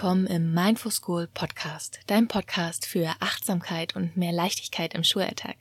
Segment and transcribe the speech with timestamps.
[0.00, 5.56] willkommen im Mindful School Podcast, dein Podcast für Achtsamkeit und mehr Leichtigkeit im Schulalltag.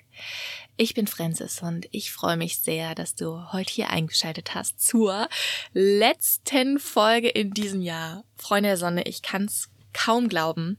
[0.77, 5.27] Ich bin Francis und ich freue mich sehr, dass du heute hier eingeschaltet hast zur
[5.73, 8.23] letzten Folge in diesem Jahr.
[8.37, 10.77] Freunde der Sonne, ich kann es kaum glauben.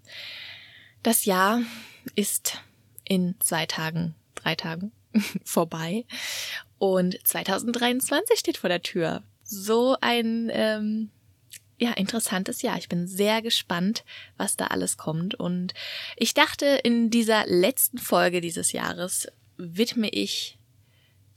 [1.02, 1.60] Das Jahr
[2.14, 2.62] ist
[3.04, 4.90] in zwei Tagen, drei Tagen
[5.44, 6.06] vorbei
[6.78, 9.22] und 2023 steht vor der Tür.
[9.42, 11.10] So ein ähm,
[11.80, 12.76] ja, interessantes Jahr.
[12.76, 14.04] Ich bin sehr gespannt,
[14.36, 15.34] was da alles kommt.
[15.34, 15.72] Und
[16.16, 20.58] ich dachte, in dieser letzten Folge dieses Jahres widme ich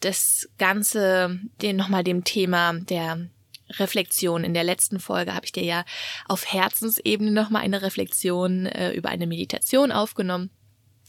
[0.02, 3.30] das Ganze den, nochmal dem Thema der
[3.70, 4.44] Reflexion.
[4.44, 5.86] In der letzten Folge habe ich dir ja
[6.28, 10.52] auf Herzensebene nochmal eine Reflexion äh, über eine Meditation aufgenommen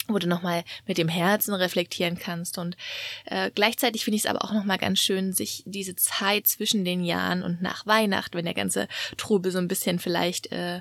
[0.08, 2.58] wo du nochmal mit dem Herzen reflektieren kannst.
[2.58, 2.76] Und
[3.26, 7.04] äh, gleichzeitig finde ich es aber auch nochmal ganz schön, sich diese Zeit zwischen den
[7.04, 10.80] Jahren und nach Weihnachten, wenn der ganze Trubel so ein bisschen vielleicht äh,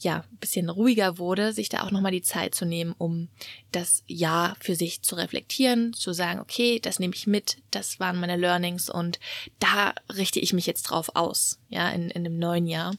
[0.00, 3.28] ja, bisschen ruhiger wurde, sich da auch nochmal die Zeit zu nehmen, um
[3.72, 8.20] das Jahr für sich zu reflektieren, zu sagen, okay, das nehme ich mit, das waren
[8.20, 9.18] meine Learnings und
[9.60, 12.94] da richte ich mich jetzt drauf aus, ja, in, in dem neuen Jahr.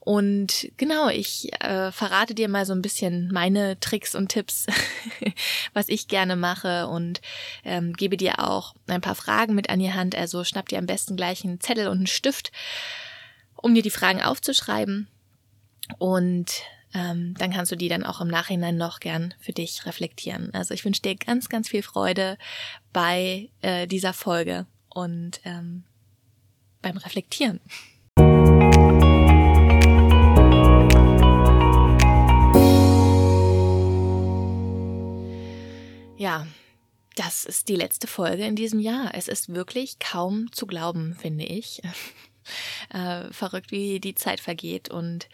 [0.00, 4.66] Und genau, ich äh, verrate dir mal so ein bisschen meine Tricks und Tipps,
[5.72, 7.20] was ich gerne mache und
[7.64, 10.14] ähm, gebe dir auch ein paar Fragen mit an die Hand.
[10.14, 12.52] Also schnapp dir am besten gleich einen Zettel und einen Stift,
[13.56, 15.08] um dir die Fragen aufzuschreiben
[15.98, 16.62] und
[16.94, 20.54] ähm, dann kannst du die dann auch im Nachhinein noch gern für dich reflektieren.
[20.54, 22.38] Also ich wünsche dir ganz, ganz viel Freude
[22.92, 25.82] bei äh, dieser Folge und ähm,
[26.80, 27.60] beim Reflektieren.
[36.16, 36.46] Ja,
[37.16, 39.10] das ist die letzte Folge in diesem Jahr.
[39.14, 41.82] Es ist wirklich kaum zu glauben, finde ich.
[42.90, 45.28] äh, verrückt, wie die Zeit vergeht und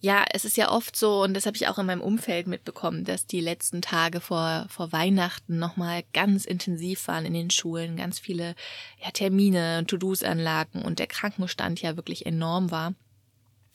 [0.00, 3.04] ja, es ist ja oft so, und das habe ich auch in meinem Umfeld mitbekommen,
[3.04, 8.20] dass die letzten Tage vor, vor Weihnachten nochmal ganz intensiv waren in den Schulen, ganz
[8.20, 8.54] viele
[9.02, 12.94] ja, Termine, To-Dos anlagen und der Krankenstand ja wirklich enorm war.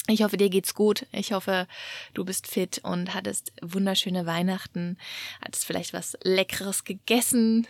[0.07, 1.06] Ich hoffe, dir geht's gut.
[1.11, 1.67] Ich hoffe,
[2.13, 4.97] du bist fit und hattest wunderschöne Weihnachten,
[5.41, 7.67] hattest vielleicht was Leckeres gegessen,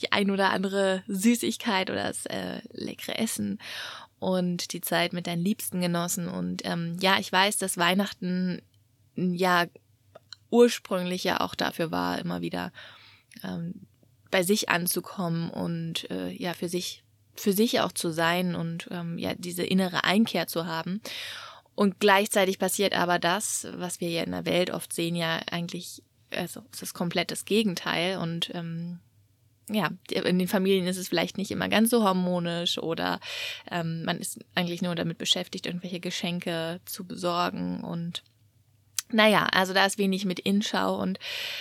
[0.00, 3.58] die ein oder andere Süßigkeit oder das äh, leckere Essen
[4.18, 6.28] und die Zeit mit deinen Liebsten genossen.
[6.28, 8.62] Und ähm, ja, ich weiß, dass Weihnachten
[9.14, 9.66] ja
[10.50, 12.72] ursprünglich ja auch dafür war, immer wieder
[13.42, 13.86] ähm,
[14.30, 17.02] bei sich anzukommen und äh, ja für sich
[17.34, 21.00] für sich auch zu sein und ähm, ja diese innere Einkehr zu haben.
[21.74, 26.02] Und gleichzeitig passiert aber das, was wir ja in der Welt oft sehen, ja eigentlich,
[26.30, 29.00] also es ist komplett das Gegenteil und ähm,
[29.68, 33.20] ja, in den Familien ist es vielleicht nicht immer ganz so harmonisch oder
[33.70, 38.22] ähm, man ist eigentlich nur damit beschäftigt, irgendwelche Geschenke zu besorgen und
[39.10, 41.18] naja, also da ist wenig mit Inschau und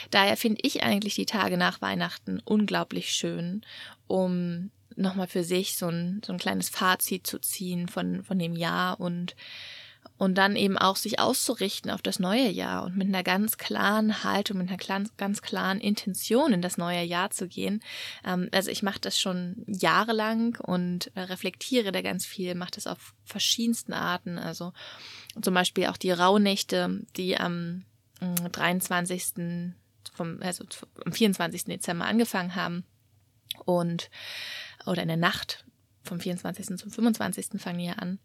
[0.10, 3.62] daher finde ich eigentlich die Tage nach Weihnachten unglaublich schön,
[4.08, 8.56] um nochmal für sich so ein, so ein kleines Fazit zu ziehen von, von dem
[8.56, 9.36] Jahr und
[10.18, 14.24] und dann eben auch sich auszurichten auf das neue Jahr und mit einer ganz klaren
[14.24, 17.82] Haltung, mit einer ganz klaren Intention in das neue Jahr zu gehen.
[18.26, 22.88] Ähm, also ich mache das schon jahrelang und äh, reflektiere da ganz viel, mache das
[22.88, 24.38] auf verschiedensten Arten.
[24.38, 24.72] Also
[25.42, 27.84] zum Beispiel auch die Rauhnächte, die am
[28.20, 29.36] 23.
[29.36, 29.70] Mm,
[30.14, 30.64] vom, also
[31.06, 31.66] am 24.
[31.66, 32.86] Dezember angefangen haben
[33.66, 34.10] und
[34.86, 35.66] oder in der Nacht
[36.06, 36.78] vom 24.
[36.78, 37.60] zum 25.
[37.60, 38.20] fangen die ja an.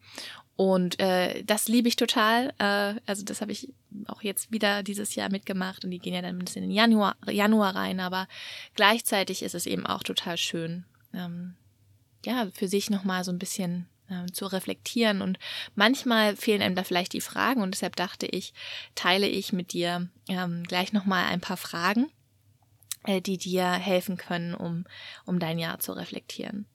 [0.56, 2.52] Und äh, das liebe ich total.
[2.58, 3.72] Äh, also das habe ich
[4.06, 6.76] auch jetzt wieder dieses Jahr mitgemacht und die gehen ja dann ein bisschen in den
[6.76, 8.28] Januar, Januar rein, aber
[8.74, 11.56] gleichzeitig ist es eben auch total schön, ähm,
[12.24, 15.22] ja, für sich nochmal so ein bisschen ähm, zu reflektieren.
[15.22, 15.38] Und
[15.74, 18.52] manchmal fehlen einem da vielleicht die Fragen und deshalb dachte ich,
[18.94, 22.10] teile ich mit dir ähm, gleich nochmal ein paar Fragen,
[23.04, 24.84] äh, die dir helfen können, um,
[25.24, 26.66] um dein Jahr zu reflektieren.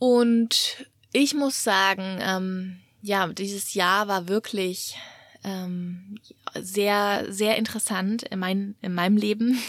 [0.00, 4.96] Und ich muss sagen, ähm, ja, dieses Jahr war wirklich
[5.44, 6.18] ähm,
[6.58, 9.58] sehr, sehr interessant in, mein, in meinem Leben.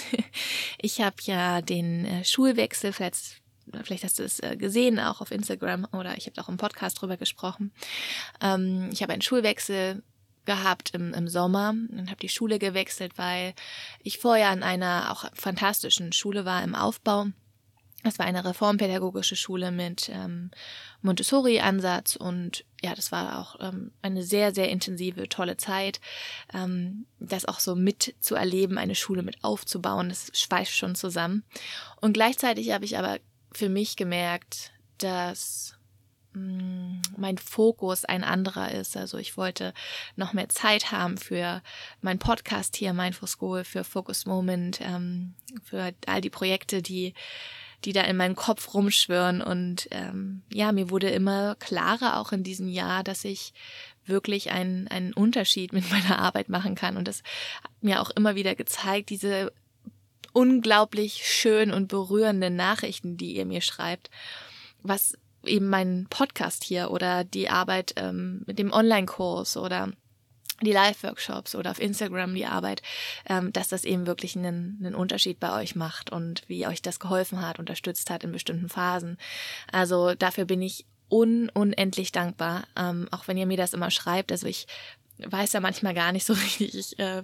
[0.84, 3.44] Ich habe ja den äh, Schulwechsel, vielleicht,
[3.84, 7.00] vielleicht hast du es äh, gesehen, auch auf Instagram oder ich habe auch im Podcast
[7.00, 7.72] drüber gesprochen.
[8.42, 10.02] Ähm, ich habe einen Schulwechsel
[10.46, 13.54] gehabt im, im Sommer und habe die Schule gewechselt, weil
[14.02, 17.28] ich vorher an einer auch fantastischen Schule war im Aufbau
[18.04, 20.52] es war eine reformpädagogische Schule mit ähm,
[21.02, 26.02] Montessori-Ansatz und ja, das war auch ähm, eine sehr, sehr intensive, tolle Zeit.
[26.54, 31.44] Ähm, das auch so mitzuerleben, eine Schule mit aufzubauen, das schweißt schon zusammen.
[32.00, 33.20] Und gleichzeitig habe ich aber
[33.52, 35.76] für mich gemerkt, dass
[36.34, 38.98] mm, mein Fokus ein anderer ist.
[38.98, 39.74] Also ich wollte
[40.16, 41.62] noch mehr Zeit haben für
[42.02, 47.14] meinen Podcast hier, Mindful School, für Focus Moment, ähm, für all die Projekte, die
[47.86, 49.42] die da in meinem Kopf rumschwirren.
[49.42, 53.54] Und ähm, ja, mir wurde immer klarer auch in diesem Jahr, dass ich
[54.06, 56.98] wirklich einen, einen Unterschied mit meiner Arbeit machen kann.
[56.98, 57.24] Und das
[57.64, 59.52] hat mir auch immer wieder gezeigt, diese
[60.34, 64.10] unglaublich schön und berührenden Nachrichten, die ihr mir schreibt,
[64.82, 69.92] was eben mein Podcast hier oder die Arbeit ähm, mit dem Online-Kurs oder
[70.62, 72.82] die Live-Workshops oder auf Instagram die Arbeit,
[73.28, 77.00] ähm, dass das eben wirklich einen, einen Unterschied bei euch macht und wie euch das
[77.00, 79.18] geholfen hat, unterstützt hat in bestimmten Phasen.
[79.72, 84.32] Also dafür bin ich un unendlich dankbar, ähm, auch wenn ihr mir das immer schreibt.
[84.32, 84.68] Also ich
[85.18, 87.24] weiß ja manchmal gar nicht so richtig, ich äh,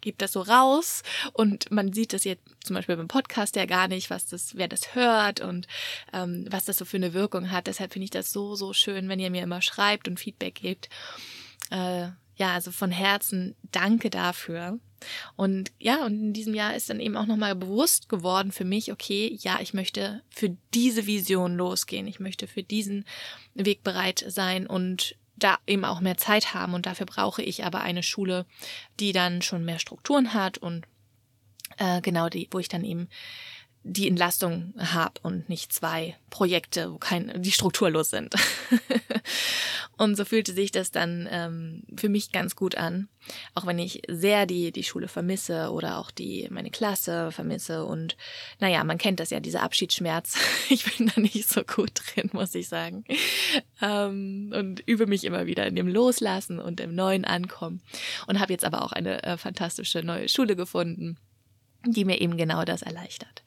[0.00, 1.02] gebe das so raus
[1.32, 4.68] und man sieht das jetzt zum Beispiel beim Podcast ja gar nicht, was das, wer
[4.68, 5.66] das hört und
[6.12, 7.66] ähm, was das so für eine Wirkung hat.
[7.66, 10.88] Deshalb finde ich das so, so schön, wenn ihr mir immer schreibt und Feedback gebt.
[11.70, 14.78] Äh, ja, also von Herzen danke dafür.
[15.36, 18.92] Und ja, und in diesem Jahr ist dann eben auch nochmal bewusst geworden für mich,
[18.92, 22.06] okay, ja, ich möchte für diese Vision losgehen.
[22.06, 23.04] Ich möchte für diesen
[23.54, 26.74] Weg bereit sein und da eben auch mehr Zeit haben.
[26.74, 28.46] Und dafür brauche ich aber eine Schule,
[29.00, 30.86] die dann schon mehr Strukturen hat und
[31.78, 33.08] äh, genau die, wo ich dann eben
[33.88, 38.34] die Entlastung habe und nicht zwei Projekte, wo kein, die strukturlos sind.
[39.96, 43.08] und so fühlte sich das dann ähm, für mich ganz gut an,
[43.54, 47.84] auch wenn ich sehr die die Schule vermisse oder auch die meine Klasse vermisse.
[47.84, 48.16] Und
[48.58, 50.36] naja, man kennt das ja, dieser Abschiedsschmerz.
[50.68, 53.04] ich bin da nicht so gut drin, muss ich sagen,
[53.80, 57.82] ähm, und übe mich immer wieder in dem Loslassen und im Neuen ankommen.
[58.26, 61.18] Und habe jetzt aber auch eine äh, fantastische neue Schule gefunden
[61.92, 63.42] die mir eben genau das erleichtert.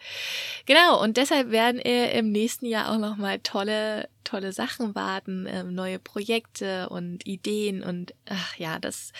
[0.65, 5.99] Genau, und deshalb werden im nächsten Jahr auch nochmal tolle, tolle Sachen warten, ähm, neue
[5.99, 9.11] Projekte und Ideen und ach ja, das,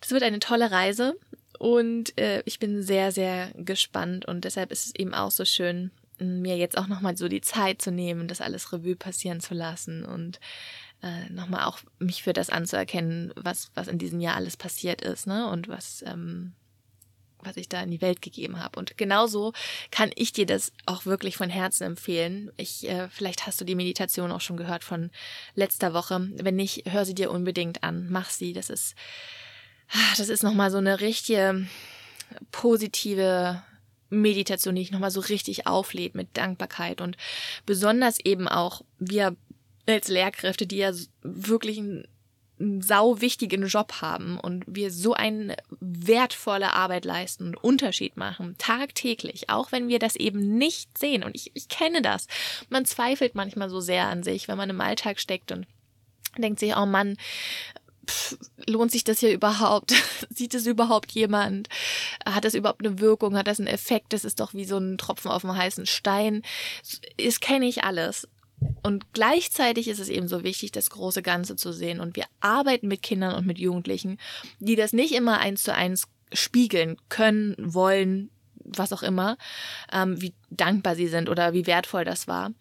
[0.00, 1.16] das wird eine tolle Reise
[1.58, 5.90] und äh, ich bin sehr, sehr gespannt und deshalb ist es eben auch so schön,
[6.18, 10.04] mir jetzt auch nochmal so die Zeit zu nehmen, das alles Revue passieren zu lassen
[10.04, 10.40] und
[11.02, 15.26] äh, nochmal auch mich für das anzuerkennen, was, was in diesem Jahr alles passiert ist,
[15.26, 15.48] ne?
[15.48, 16.52] Und was, ähm,
[17.42, 18.78] was ich da in die Welt gegeben habe.
[18.78, 19.52] Und genauso
[19.90, 22.50] kann ich dir das auch wirklich von Herzen empfehlen.
[22.56, 25.10] Ich, äh, vielleicht hast du die Meditation auch schon gehört von
[25.54, 26.28] letzter Woche.
[26.34, 28.08] Wenn nicht, hör sie dir unbedingt an.
[28.10, 28.52] Mach sie.
[28.52, 28.94] Das ist,
[29.90, 31.66] ah, das ist nochmal so eine richtige
[32.50, 33.62] positive
[34.08, 37.16] Meditation, die ich nochmal so richtig auflädt mit Dankbarkeit und
[37.66, 39.36] besonders eben auch wir
[39.86, 40.92] als Lehrkräfte, die ja
[41.22, 42.06] wirklich ein
[42.80, 49.50] sau wichtigen Job haben und wir so eine wertvolle Arbeit leisten und Unterschied machen, tagtäglich,
[49.50, 51.24] auch wenn wir das eben nicht sehen.
[51.24, 52.26] Und ich, ich kenne das.
[52.68, 55.66] Man zweifelt manchmal so sehr an sich, wenn man im Alltag steckt und
[56.38, 57.16] denkt sich, oh Mann,
[58.06, 59.94] pff, lohnt sich das hier überhaupt?
[60.30, 61.68] Sieht es überhaupt jemand?
[62.24, 63.36] Hat das überhaupt eine Wirkung?
[63.36, 64.12] Hat das einen Effekt?
[64.12, 66.42] Das ist doch wie so ein Tropfen auf dem heißen Stein.
[67.18, 68.28] Das kenne ich alles.
[68.82, 72.00] Und gleichzeitig ist es eben so wichtig, das große Ganze zu sehen.
[72.00, 74.18] Und wir arbeiten mit Kindern und mit Jugendlichen,
[74.58, 79.36] die das nicht immer eins zu eins spiegeln können, wollen, was auch immer,
[79.92, 82.52] ähm, wie dankbar sie sind oder wie wertvoll das war.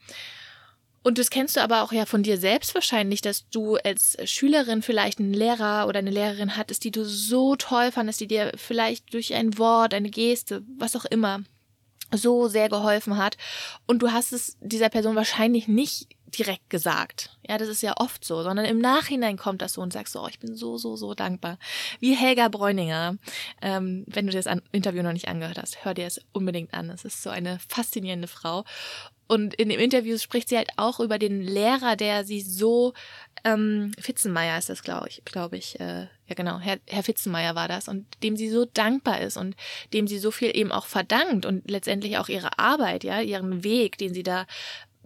[1.04, 4.84] Und das kennst du aber auch ja von dir selbst wahrscheinlich, dass du als Schülerin
[4.84, 9.12] vielleicht einen Lehrer oder eine Lehrerin hattest, die du so toll fandest, die dir vielleicht
[9.14, 11.42] durch ein Wort, eine Geste, was auch immer
[12.14, 13.38] so sehr geholfen hat.
[13.88, 17.38] Und du hast es dieser Person wahrscheinlich nicht direkt gesagt.
[17.48, 20.24] Ja, das ist ja oft so, sondern im Nachhinein kommt das so und sagst so,
[20.24, 21.58] oh, ich bin so, so, so dankbar.
[22.00, 23.18] Wie Helga Bräuninger.
[23.62, 26.90] Ähm, wenn du das Interview noch nicht angehört hast, hör dir es unbedingt an.
[26.90, 28.64] Es ist so eine faszinierende Frau.
[29.28, 32.94] Und in dem Interview spricht sie halt auch über den Lehrer, der sie so,
[33.44, 37.68] ähm, Fitzenmeier ist das, glaube ich, glaube ich, äh, ja genau, Herr, Herr Fitzenmeier war
[37.68, 39.56] das und dem sie so dankbar ist und
[39.94, 43.98] dem sie so viel eben auch verdankt und letztendlich auch ihre Arbeit, ja, ihren Weg,
[43.98, 44.46] den sie da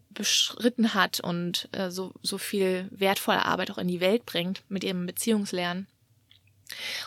[0.09, 4.83] beschritten hat und äh, so, so viel wertvolle Arbeit auch in die Welt bringt mit
[4.83, 5.87] ihrem Beziehungslernen.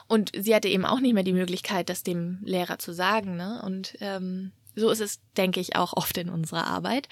[0.06, 3.36] Und sie hatte eben auch nicht mehr die Möglichkeit, das dem Lehrer zu sagen.
[3.36, 3.60] Ne?
[3.64, 7.08] Und ähm, so ist es, denke ich, auch oft in unserer Arbeit.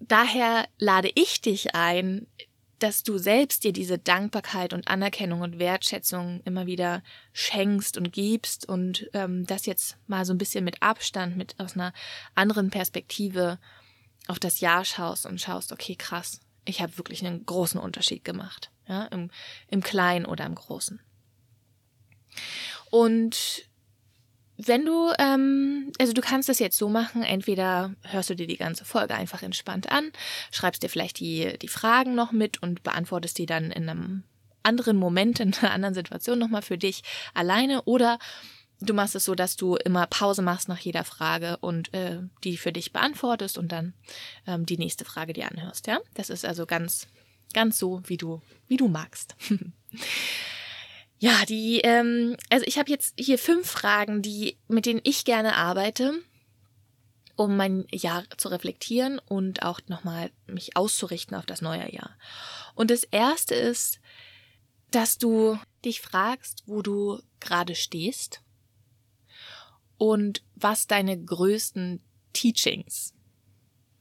[0.00, 2.26] Daher lade ich dich ein,
[2.84, 8.68] dass du selbst dir diese Dankbarkeit und Anerkennung und Wertschätzung immer wieder schenkst und gibst
[8.68, 11.94] und ähm, das jetzt mal so ein bisschen mit Abstand, mit aus einer
[12.34, 13.58] anderen Perspektive
[14.26, 18.70] auf das Jahr schaust und schaust, okay, krass, ich habe wirklich einen großen Unterschied gemacht,
[18.86, 19.30] ja, im,
[19.68, 21.00] im Kleinen oder im Großen.
[22.90, 23.66] Und
[24.66, 28.56] wenn du, ähm, also du kannst das jetzt so machen, entweder hörst du dir die
[28.56, 30.10] ganze Folge einfach entspannt an,
[30.50, 34.24] schreibst dir vielleicht die, die Fragen noch mit und beantwortest die dann in einem
[34.62, 37.02] anderen Moment, in einer anderen Situation nochmal für dich
[37.34, 38.18] alleine oder
[38.80, 42.56] du machst es so, dass du immer Pause machst nach jeder Frage und äh, die
[42.56, 43.94] für dich beantwortest und dann
[44.46, 46.00] ähm, die nächste Frage dir anhörst, ja?
[46.14, 47.06] Das ist also ganz,
[47.52, 49.36] ganz so, wie du, wie du magst.
[51.18, 55.56] Ja, die, ähm, also ich habe jetzt hier fünf Fragen, die, mit denen ich gerne
[55.56, 56.12] arbeite,
[57.36, 62.16] um mein Jahr zu reflektieren und auch nochmal mich auszurichten auf das neue Jahr.
[62.74, 64.00] Und das erste ist,
[64.90, 68.42] dass du dich fragst, wo du gerade stehst
[69.96, 72.02] und was deine größten
[72.32, 73.14] Teachings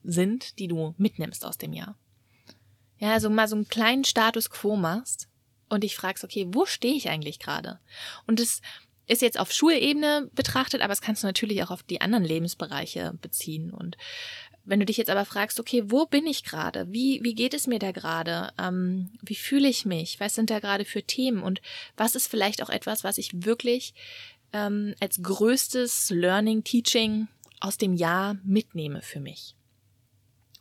[0.03, 1.97] sind, die du mitnimmst aus dem Jahr.
[2.97, 5.29] Ja, also mal so einen kleinen Status quo machst
[5.73, 7.79] und dich fragst, okay, wo stehe ich eigentlich gerade?
[8.27, 8.61] Und es
[9.07, 13.17] ist jetzt auf Schulebene betrachtet, aber es kannst du natürlich auch auf die anderen Lebensbereiche
[13.21, 13.71] beziehen.
[13.71, 13.97] Und
[14.63, 16.91] wenn du dich jetzt aber fragst, okay, wo bin ich gerade?
[16.91, 18.53] Wie, wie geht es mir da gerade?
[18.57, 20.19] Ähm, wie fühle ich mich?
[20.19, 21.43] Was sind da gerade für Themen?
[21.43, 21.61] Und
[21.97, 23.93] was ist vielleicht auch etwas, was ich wirklich
[24.53, 27.27] ähm, als größtes Learning, Teaching
[27.59, 29.55] aus dem Jahr mitnehme für mich?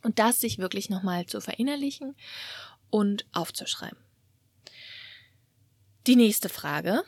[0.01, 2.15] Und das sich wirklich nochmal zu verinnerlichen
[2.89, 4.02] und aufzuschreiben.
[6.05, 7.03] Die nächste Frage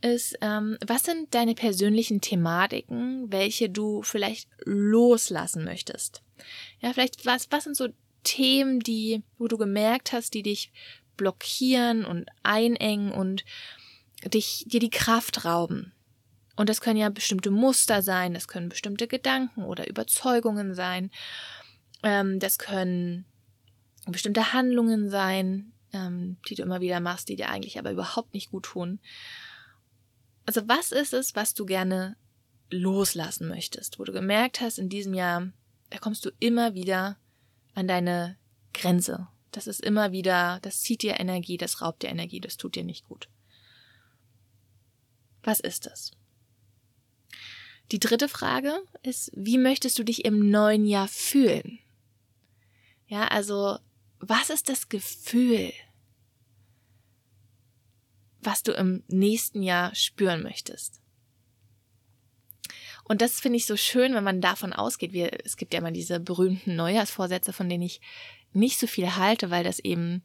[0.00, 6.22] ist, ähm, was sind deine persönlichen Thematiken, welche du vielleicht loslassen möchtest?
[6.80, 7.88] Ja, vielleicht was, was sind so
[8.24, 10.72] Themen, die, wo du gemerkt hast, die dich
[11.16, 13.44] blockieren und einengen und
[14.24, 15.92] dich, dir die Kraft rauben?
[16.56, 21.10] Und das können ja bestimmte Muster sein, das können bestimmte Gedanken oder Überzeugungen sein,
[22.02, 23.24] ähm, das können
[24.06, 28.50] bestimmte Handlungen sein, ähm, die du immer wieder machst, die dir eigentlich aber überhaupt nicht
[28.50, 29.00] gut tun.
[30.44, 32.16] Also was ist es, was du gerne
[32.70, 35.48] loslassen möchtest, wo du gemerkt hast, in diesem Jahr,
[35.90, 37.16] da kommst du immer wieder
[37.74, 38.36] an deine
[38.74, 39.28] Grenze.
[39.52, 42.84] Das ist immer wieder, das zieht dir Energie, das raubt dir Energie, das tut dir
[42.84, 43.28] nicht gut.
[45.42, 46.12] Was ist das?
[47.92, 51.78] Die dritte Frage ist, wie möchtest du dich im neuen Jahr fühlen?
[53.06, 53.78] Ja, also,
[54.18, 55.72] was ist das Gefühl,
[58.46, 61.00] was du im nächsten Jahr spüren möchtest.
[63.04, 65.12] Und das finde ich so schön, wenn man davon ausgeht.
[65.12, 68.00] Wir, es gibt ja immer diese berühmten Neujahrsvorsätze, von denen ich
[68.52, 70.22] nicht so viel halte, weil das eben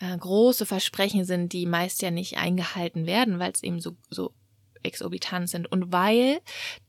[0.00, 4.32] äh, große Versprechen sind, die meist ja nicht eingehalten werden, weil es eben so, so
[4.82, 6.40] exorbitant sind und weil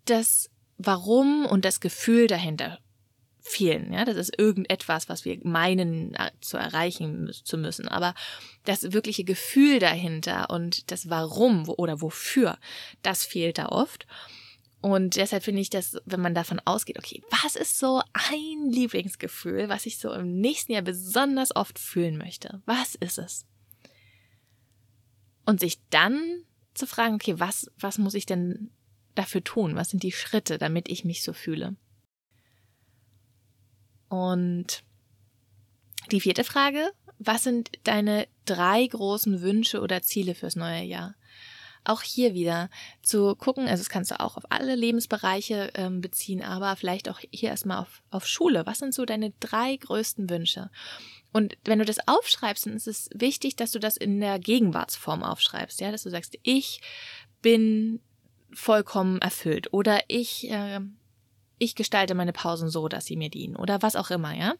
[0.05, 2.79] das Warum und das Gefühl dahinter
[3.41, 3.91] fehlen.
[3.91, 7.87] Ja, das ist irgendetwas, was wir meinen äh, zu erreichen zu müssen.
[7.87, 8.13] Aber
[8.65, 12.57] das wirkliche Gefühl dahinter und das Warum oder wofür,
[13.01, 14.05] das fehlt da oft.
[14.79, 19.69] Und deshalb finde ich, dass, wenn man davon ausgeht, okay, was ist so ein Lieblingsgefühl,
[19.69, 22.61] was ich so im nächsten Jahr besonders oft fühlen möchte?
[22.65, 23.45] Was ist es?
[25.45, 26.43] Und sich dann
[26.73, 28.71] zu fragen, okay, was, was muss ich denn
[29.13, 29.75] dafür tun?
[29.75, 31.75] Was sind die Schritte, damit ich mich so fühle?
[34.11, 34.83] Und
[36.11, 41.15] die vierte Frage, was sind deine drei großen Wünsche oder Ziele fürs neue Jahr?
[41.85, 42.69] Auch hier wieder
[43.01, 47.21] zu gucken, also das kannst du auch auf alle Lebensbereiche ähm, beziehen, aber vielleicht auch
[47.31, 48.65] hier erstmal auf, auf Schule.
[48.65, 50.69] Was sind so deine drei größten Wünsche?
[51.31, 55.23] Und wenn du das aufschreibst, dann ist es wichtig, dass du das in der Gegenwartsform
[55.23, 56.81] aufschreibst, ja, dass du sagst, ich
[57.41, 58.01] bin
[58.51, 60.81] vollkommen erfüllt oder ich äh,
[61.61, 64.55] ich gestalte meine Pausen so, dass sie mir dienen oder was auch immer, ja.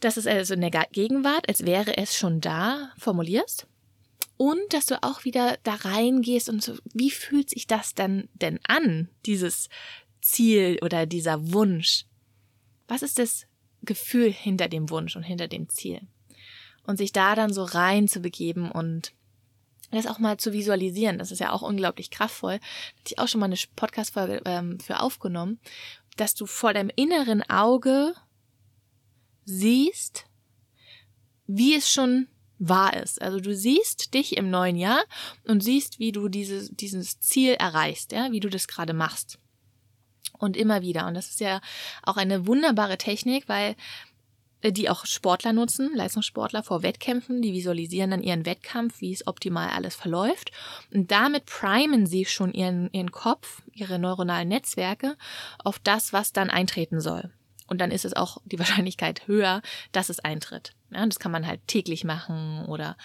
[0.00, 3.68] Das ist also in der Gegenwart, als wäre es schon da, formulierst.
[4.36, 8.58] Und dass du auch wieder da reingehst und so, wie fühlt sich das dann denn
[8.66, 9.68] an, dieses
[10.20, 12.06] Ziel oder dieser Wunsch?
[12.88, 13.46] Was ist das
[13.82, 16.00] Gefühl hinter dem Wunsch und hinter dem Ziel?
[16.84, 19.12] Und sich da dann so rein zu begeben und
[19.90, 21.18] das auch mal zu visualisieren.
[21.18, 22.54] Das ist ja auch unglaublich kraftvoll.
[22.54, 22.62] Hatte
[23.06, 25.58] ich auch schon mal eine Podcast-Folge ähm, für aufgenommen,
[26.16, 28.14] dass du vor deinem inneren Auge
[29.44, 30.26] siehst,
[31.46, 32.28] wie es schon
[32.58, 33.20] wahr ist.
[33.20, 35.02] Also du siehst dich im neuen Jahr
[35.44, 39.38] und siehst, wie du dieses, dieses Ziel erreichst, ja, wie du das gerade machst.
[40.38, 41.06] Und immer wieder.
[41.06, 41.60] Und das ist ja
[42.02, 43.76] auch eine wunderbare Technik, weil
[44.62, 49.70] die auch Sportler nutzen, Leistungssportler vor Wettkämpfen, die visualisieren dann ihren Wettkampf, wie es optimal
[49.70, 50.52] alles verläuft.
[50.92, 55.16] Und damit primen sie schon ihren, ihren Kopf, ihre neuronalen Netzwerke
[55.58, 57.30] auf das, was dann eintreten soll.
[57.68, 59.62] Und dann ist es auch die Wahrscheinlichkeit höher,
[59.92, 60.74] dass es eintritt.
[60.90, 62.96] Ja, das kann man halt täglich machen oder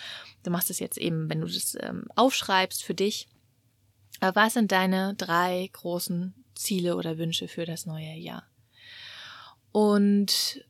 [0.43, 3.27] du machst es jetzt eben, wenn du das ähm, aufschreibst für dich,
[4.19, 8.43] Aber was sind deine drei großen Ziele oder Wünsche für das neue Jahr?
[9.71, 10.63] Und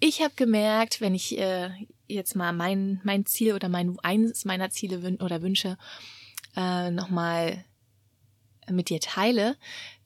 [0.00, 1.70] ich habe gemerkt, wenn ich äh,
[2.08, 5.78] jetzt mal mein, mein Ziel oder mein eins meiner Ziele wün oder Wünsche
[6.56, 7.64] äh, nochmal
[8.68, 9.56] mit dir teile,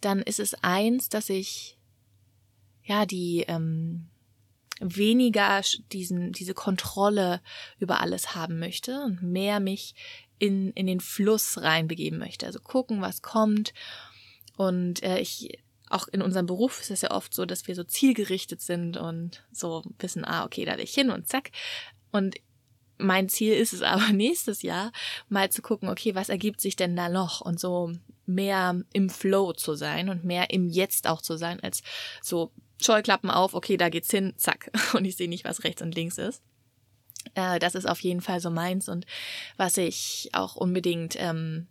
[0.00, 1.78] dann ist es eins, dass ich
[2.82, 4.08] ja die ähm,
[4.80, 7.40] weniger diesen, diese Kontrolle
[7.78, 9.94] über alles haben möchte und mehr mich
[10.38, 12.46] in, in den Fluss reinbegeben möchte.
[12.46, 13.72] Also gucken, was kommt.
[14.56, 15.58] Und äh, ich,
[15.94, 19.44] auch in unserem Beruf ist es ja oft so, dass wir so zielgerichtet sind und
[19.52, 21.50] so wissen, ah, okay, da will ich hin und zack.
[22.10, 22.36] Und
[22.98, 24.92] mein Ziel ist es aber nächstes Jahr
[25.28, 27.92] mal zu gucken, okay, was ergibt sich denn da noch und so
[28.26, 31.82] mehr im Flow zu sein und mehr im Jetzt auch zu sein, als
[32.22, 32.50] so
[32.82, 34.70] Scheuklappen auf, okay, da geht's hin, zack.
[34.94, 36.42] Und ich sehe nicht, was rechts und links ist.
[37.34, 39.06] Äh, das ist auf jeden Fall so meins und
[39.56, 41.68] was ich auch unbedingt ähm,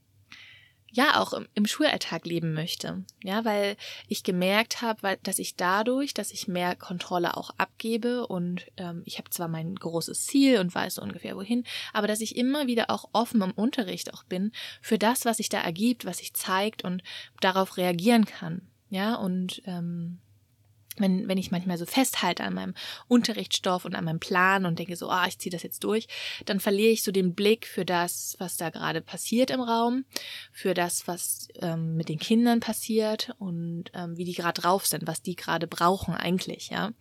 [0.94, 3.04] ja auch im, im Schulalltag leben möchte.
[3.24, 3.76] Ja, weil
[4.08, 9.18] ich gemerkt habe, dass ich dadurch, dass ich mehr Kontrolle auch abgebe und ähm, ich
[9.18, 12.90] habe zwar mein großes Ziel und weiß so ungefähr wohin, aber dass ich immer wieder
[12.90, 16.84] auch offen im Unterricht auch bin für das, was sich da ergibt, was sich zeigt
[16.84, 17.02] und
[17.42, 18.62] darauf reagieren kann.
[18.90, 20.20] Ja, und ähm,
[20.98, 22.74] wenn, wenn ich manchmal so festhalte an meinem
[23.08, 26.08] Unterrichtsstoff und an meinem Plan und denke so, ah, ich ziehe das jetzt durch,
[26.46, 30.06] dann verliere ich so den Blick für das, was da gerade passiert im Raum,
[30.52, 35.08] für das, was ähm, mit den Kindern passiert und ähm, wie die gerade drauf sind,
[35.08, 36.92] was die gerade brauchen eigentlich, ja.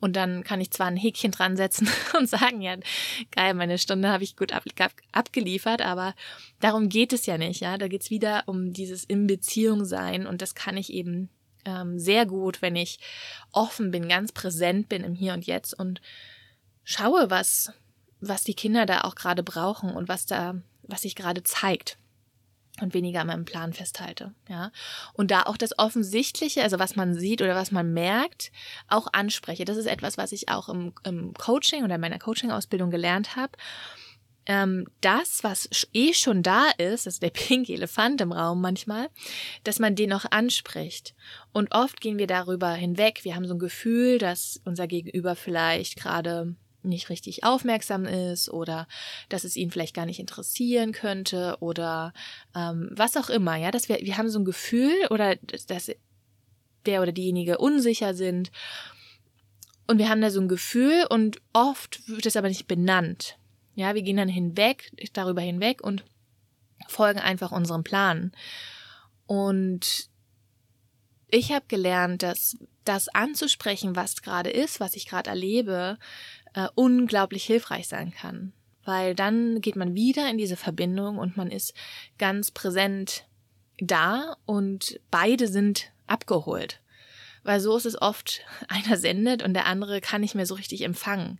[0.00, 1.88] Und dann kann ich zwar ein Häkchen dran setzen
[2.18, 2.76] und sagen, ja,
[3.30, 6.14] geil, meine Stunde habe ich gut ab, ab, abgeliefert, aber
[6.60, 7.78] darum geht es ja nicht, ja.
[7.78, 11.30] Da geht's wieder um dieses in Beziehung sein und das kann ich eben
[11.64, 12.98] ähm, sehr gut, wenn ich
[13.52, 16.00] offen bin, ganz präsent bin im Hier und Jetzt und
[16.84, 17.72] schaue, was,
[18.20, 21.98] was die Kinder da auch gerade brauchen und was da, was sich gerade zeigt
[22.80, 24.70] und weniger an meinem Plan festhalte, ja.
[25.12, 28.52] Und da auch das Offensichtliche, also was man sieht oder was man merkt,
[28.86, 29.64] auch anspreche.
[29.64, 33.52] Das ist etwas, was ich auch im, im Coaching oder in meiner Coaching-Ausbildung gelernt habe
[34.48, 39.10] ähm, das, was eh schon da ist, das ist der pinke Elefant im Raum manchmal,
[39.62, 41.14] dass man den auch anspricht.
[41.52, 43.20] Und oft gehen wir darüber hinweg.
[43.24, 48.88] Wir haben so ein Gefühl, dass unser Gegenüber vielleicht gerade nicht richtig aufmerksam ist oder
[49.28, 52.12] dass es ihn vielleicht gar nicht interessieren könnte oder
[52.54, 55.90] ähm, was auch immer, ja, dass wir, wir haben so ein Gefühl oder dass
[56.86, 58.50] der oder diejenige unsicher sind
[59.88, 63.36] und wir haben da so ein Gefühl und oft wird es aber nicht benannt.
[63.78, 66.04] Ja, wir gehen dann hinweg, darüber hinweg und
[66.88, 68.32] folgen einfach unserem Plan.
[69.24, 70.08] Und
[71.28, 75.96] ich habe gelernt, dass das anzusprechen, was gerade ist, was ich gerade erlebe,
[76.54, 78.52] äh, unglaublich hilfreich sein kann.
[78.82, 81.72] Weil dann geht man wieder in diese Verbindung und man ist
[82.18, 83.28] ganz präsent
[83.78, 86.80] da und beide sind abgeholt.
[87.44, 90.82] Weil so ist es oft, einer sendet und der andere kann nicht mehr so richtig
[90.82, 91.38] empfangen.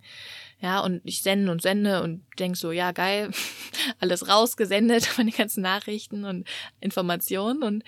[0.61, 3.31] Ja, und ich sende und sende und denk so, ja, geil,
[4.01, 6.49] alles rausgesendet, meine ganzen Nachrichten und
[6.81, 7.63] Informationen.
[7.63, 7.85] Und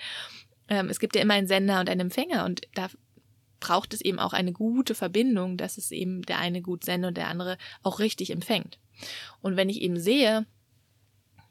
[0.69, 2.89] ähm, es gibt ja immer einen Sender und einen Empfänger und da
[3.59, 7.17] braucht es eben auch eine gute Verbindung, dass es eben der eine gut sendet und
[7.17, 8.79] der andere auch richtig empfängt.
[9.41, 10.45] Und wenn ich eben sehe,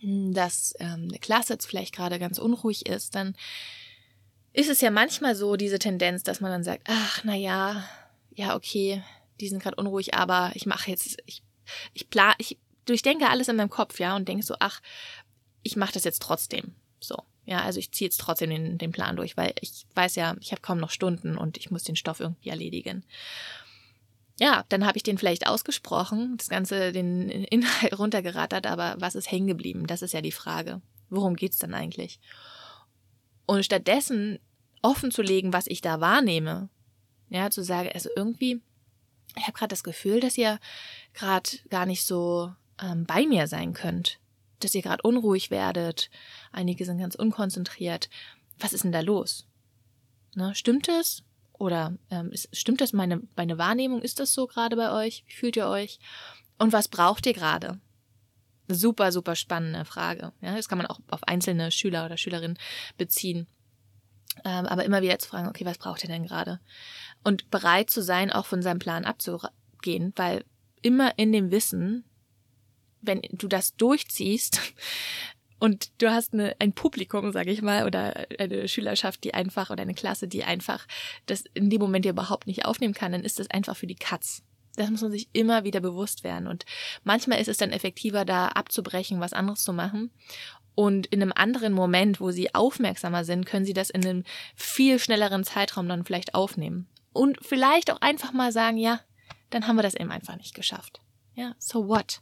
[0.01, 3.35] hm, dass ähm, eine Klasse jetzt vielleicht gerade ganz unruhig ist, dann
[4.53, 7.85] ist es ja manchmal so diese Tendenz, dass man dann sagt, ach, na ja,
[8.35, 9.03] ja, okay,
[9.41, 11.43] die sind gerade unruhig, aber ich mache jetzt, ich,
[11.93, 14.81] ich plan, ich durchdenke alles in meinem Kopf, ja, und denke so, ach,
[15.63, 16.75] ich mache das jetzt trotzdem.
[17.01, 17.17] So.
[17.45, 20.53] Ja, also ich ziehe jetzt trotzdem den, den Plan durch, weil ich weiß ja, ich
[20.53, 23.05] habe kaum noch Stunden und ich muss den Stoff irgendwie erledigen.
[24.39, 29.31] Ja, dann habe ich den vielleicht ausgesprochen, das Ganze, den Inhalt runtergerattert, aber was ist
[29.31, 29.87] hängen geblieben?
[29.87, 30.81] Das ist ja die Frage.
[31.09, 32.21] Worum geht's dann eigentlich?
[33.47, 34.39] Und stattdessen
[34.83, 36.69] offen zu legen, was ich da wahrnehme,
[37.29, 38.61] ja, zu sagen, also irgendwie
[39.37, 40.59] ich habe gerade das Gefühl, dass ihr
[41.15, 44.19] gerade gar nicht so ähm, bei mir sein könnt,
[44.61, 46.11] dass ihr gerade unruhig werdet.
[46.53, 48.09] Einige sind ganz unkonzentriert.
[48.59, 49.47] Was ist denn da los?
[50.35, 51.25] Ne, stimmt es?
[51.53, 54.01] Oder ähm, ist, stimmt das meine, meine Wahrnehmung?
[54.01, 55.25] Ist das so gerade bei euch?
[55.27, 55.99] Wie fühlt ihr euch?
[56.59, 57.81] Und was braucht ihr gerade?
[58.69, 60.33] Super, super spannende Frage.
[60.41, 62.59] Ja, das kann man auch auf einzelne Schüler oder Schülerinnen
[62.97, 63.47] beziehen.
[64.45, 66.61] Ähm, aber immer wieder zu fragen, okay, was braucht ihr denn gerade?
[67.23, 70.45] Und bereit zu sein, auch von seinem Plan abzugehen, weil
[70.83, 72.05] immer in dem Wissen,
[73.03, 74.61] wenn du das durchziehst
[75.59, 79.83] und du hast eine, ein Publikum, sage ich mal, oder eine Schülerschaft, die einfach, oder
[79.83, 80.87] eine Klasse, die einfach
[81.27, 84.43] das in dem Moment überhaupt nicht aufnehmen kann, dann ist das einfach für die Katz.
[84.77, 86.47] Das muss man sich immer wieder bewusst werden.
[86.47, 86.65] Und
[87.05, 90.11] manchmal ist es dann effektiver, da abzubrechen, was anderes zu machen
[90.75, 94.99] Und in einem anderen Moment, wo sie aufmerksamer sind, können sie das in einem viel
[94.99, 96.87] schnelleren Zeitraum dann vielleicht aufnehmen.
[97.13, 99.01] Und vielleicht auch einfach mal sagen, ja,
[99.51, 101.01] dann haben wir das eben einfach nicht geschafft.
[101.35, 102.21] Ja, so what?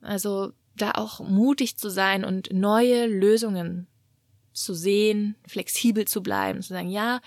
[0.00, 3.86] Also da auch mutig zu sein und neue Lösungen
[4.52, 7.20] zu sehen, flexibel zu bleiben, zu sagen, ja,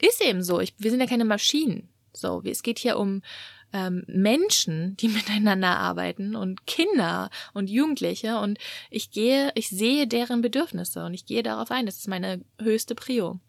[0.00, 0.60] ist eben so.
[0.60, 1.88] Ich, wir sind ja keine Maschinen.
[2.12, 3.22] So, es geht hier um
[3.72, 8.58] ähm, Menschen, die miteinander arbeiten und Kinder und Jugendliche und
[8.90, 11.86] ich gehe, ich sehe deren Bedürfnisse und ich gehe darauf ein.
[11.86, 13.40] Das ist meine höchste Prio.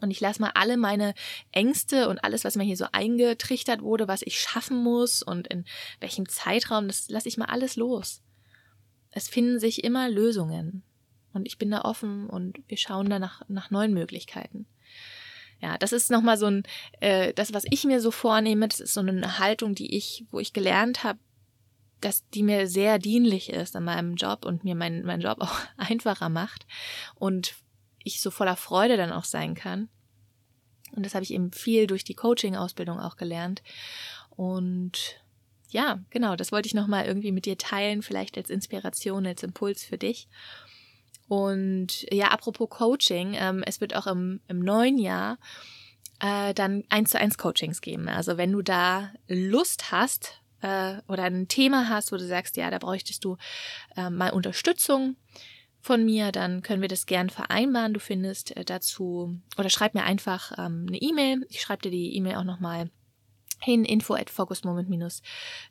[0.00, 1.14] Und ich lasse mal alle meine
[1.52, 5.64] Ängste und alles, was mir hier so eingetrichtert wurde, was ich schaffen muss und in
[6.00, 8.22] welchem Zeitraum, das lasse ich mal alles los.
[9.10, 10.82] Es finden sich immer Lösungen.
[11.34, 14.66] Und ich bin da offen und wir schauen da nach, nach neuen Möglichkeiten.
[15.60, 16.64] Ja, das ist nochmal so ein,
[17.00, 20.40] äh, das, was ich mir so vornehme, das ist so eine Haltung, die ich, wo
[20.40, 21.20] ich gelernt habe,
[22.00, 25.56] dass die mir sehr dienlich ist an meinem Job und mir meinen mein Job auch
[25.76, 26.66] einfacher macht
[27.14, 27.54] und
[28.04, 29.88] ich so voller Freude dann auch sein kann.
[30.94, 33.62] Und das habe ich eben viel durch die Coaching-Ausbildung auch gelernt.
[34.30, 35.20] Und
[35.70, 39.84] ja, genau, das wollte ich nochmal irgendwie mit dir teilen, vielleicht als Inspiration, als Impuls
[39.84, 40.28] für dich.
[41.28, 45.38] Und ja, apropos Coaching, ähm, es wird auch im, im neuen Jahr
[46.20, 48.08] äh, dann eins zu eins Coachings geben.
[48.08, 52.70] Also wenn du da Lust hast äh, oder ein Thema hast, wo du sagst, ja,
[52.70, 53.38] da bräuchtest du
[53.96, 55.16] äh, mal Unterstützung
[55.82, 57.92] von mir, dann können wir das gern vereinbaren.
[57.92, 61.44] Du findest äh, dazu oder schreib mir einfach ähm, eine E-Mail.
[61.50, 62.88] Ich schreibe dir die E-Mail auch nochmal
[63.64, 65.22] hin info at focus-moment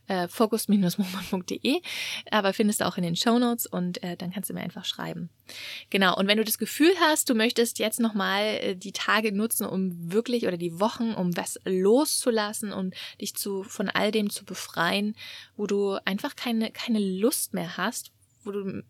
[0.08, 1.82] äh, focus-moment.de,
[2.30, 5.30] aber findest auch in den Show Notes und äh, dann kannst du mir einfach schreiben.
[5.90, 9.66] Genau, und wenn du das Gefühl hast, du möchtest jetzt nochmal äh, die Tage nutzen,
[9.66, 14.46] um wirklich oder die Wochen, um was loszulassen und dich zu von all dem zu
[14.46, 15.16] befreien,
[15.58, 18.12] wo du einfach keine, keine Lust mehr hast,
[18.44, 18.84] wo du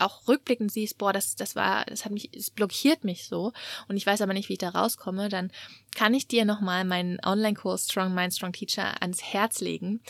[0.00, 3.52] auch rückblickend siehst, boah, das, das war, das hat mich, es blockiert mich so
[3.88, 5.50] und ich weiß aber nicht, wie ich da rauskomme, dann
[5.94, 10.00] kann ich dir nochmal meinen Online-Kurs Strong Mind, Strong Teacher ans Herz legen.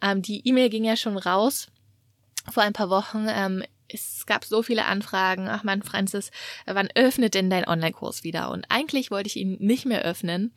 [0.00, 1.68] Ähm, die E-Mail ging ja schon raus
[2.50, 3.26] vor ein paar Wochen.
[3.28, 5.48] Ähm, es gab so viele Anfragen.
[5.48, 6.30] Ach man, Francis,
[6.66, 8.50] wann öffnet denn dein Online-Kurs wieder?
[8.50, 10.52] Und eigentlich wollte ich ihn nicht mehr öffnen.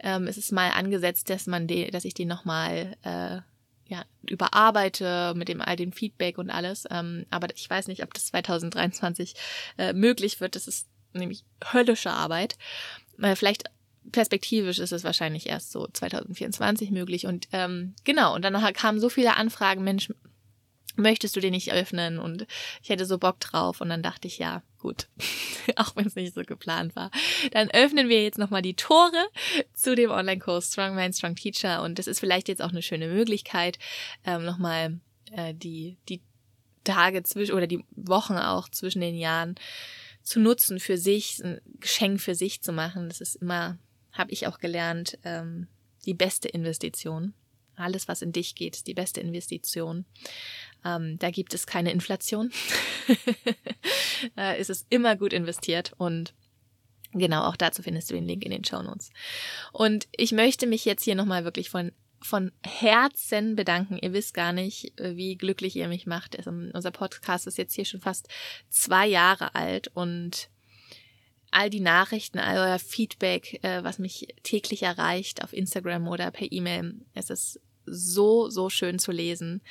[0.00, 3.40] Ähm, es ist mal angesetzt, dass man den, dass ich den nochmal äh,
[3.86, 6.84] ja, überarbeite mit dem all dem Feedback und alles.
[6.90, 9.34] Ähm, aber ich weiß nicht, ob das 2023
[9.78, 10.56] äh, möglich wird.
[10.56, 12.56] Das ist nämlich höllische Arbeit.
[13.20, 13.64] Äh, vielleicht
[14.12, 17.26] perspektivisch ist es wahrscheinlich erst so 2024 möglich.
[17.26, 20.10] Und ähm, genau, und dann kamen so viele Anfragen, Mensch,
[20.96, 22.18] möchtest du den nicht öffnen?
[22.18, 22.46] Und
[22.82, 23.80] ich hätte so Bock drauf.
[23.80, 25.08] Und dann dachte ich, ja, gut,
[25.76, 27.10] auch wenn es nicht so geplant war.
[27.52, 29.28] Dann öffnen wir jetzt nochmal die Tore
[29.74, 31.82] zu dem Online-Kurs Strong Mind, Strong Teacher.
[31.82, 33.78] Und das ist vielleicht jetzt auch eine schöne Möglichkeit,
[34.24, 35.00] ähm, nochmal
[35.32, 36.22] äh, die, die
[36.84, 39.54] Tage zwischen oder die Wochen auch zwischen den Jahren
[40.22, 43.08] zu nutzen für sich, ein Geschenk für sich zu machen.
[43.08, 43.78] Das ist immer,
[44.12, 45.68] habe ich auch gelernt, ähm,
[46.06, 47.34] die beste Investition.
[47.76, 50.04] Alles, was in dich geht, ist die beste Investition.
[50.84, 52.52] Ähm, da gibt es keine Inflation.
[54.36, 56.34] da ist es immer gut investiert und
[57.12, 59.10] genau auch dazu findest du den Link in den Show Notes.
[59.72, 63.98] Und ich möchte mich jetzt hier nochmal wirklich von von Herzen bedanken.
[64.00, 66.36] Ihr wisst gar nicht, wie glücklich ihr mich macht.
[66.38, 68.28] Also, unser Podcast ist jetzt hier schon fast
[68.70, 70.48] zwei Jahre alt und
[71.54, 76.50] all die Nachrichten, all euer Feedback, äh, was mich täglich erreicht auf Instagram oder per
[76.50, 79.62] E-Mail, es ist so, so schön zu lesen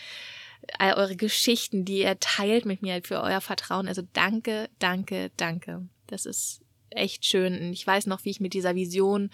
[0.80, 3.88] all eure Geschichten, die ihr teilt mit mir für euer Vertrauen.
[3.88, 5.88] Also danke, danke, danke.
[6.08, 7.54] Das ist echt schön.
[7.54, 9.30] Und ich weiß noch, wie ich mit dieser Vision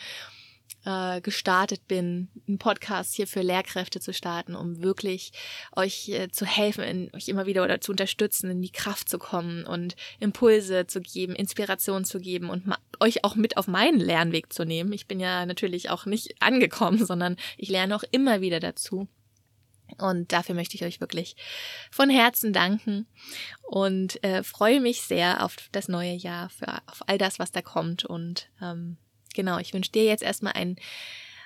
[0.85, 5.31] äh, gestartet bin, einen Podcast hier für Lehrkräfte zu starten, um wirklich
[5.75, 9.19] euch äh, zu helfen, in, euch immer wieder oder zu unterstützen, in die Kraft zu
[9.19, 12.63] kommen und Impulse zu geben, Inspiration zu geben und
[12.99, 14.93] euch auch mit auf meinen Lernweg zu nehmen.
[14.93, 19.07] Ich bin ja natürlich auch nicht angekommen, sondern ich lerne auch immer wieder dazu.
[19.97, 21.35] Und dafür möchte ich euch wirklich
[21.89, 23.07] von Herzen danken
[23.63, 27.61] und äh, freue mich sehr auf das neue Jahr, für, auf all das, was da
[27.61, 28.05] kommt.
[28.05, 28.97] Und ähm,
[29.33, 30.77] genau, ich wünsche dir jetzt erstmal ein,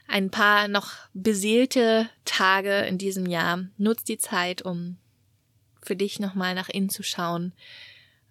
[0.08, 3.66] ein paar noch beseelte Tage in diesem Jahr.
[3.78, 4.98] Nutz die Zeit, um
[5.82, 7.54] für dich nochmal nach innen zu schauen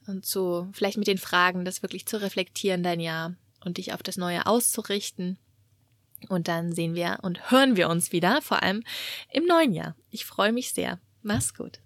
[0.06, 3.34] und so vielleicht mit den Fragen das wirklich zu reflektieren, dein Jahr
[3.64, 5.38] und dich auf das Neue auszurichten.
[6.28, 8.84] Und dann sehen wir und hören wir uns wieder, vor allem
[9.30, 9.96] im neuen Jahr.
[10.10, 11.00] Ich freue mich sehr.
[11.22, 11.81] Mach's gut.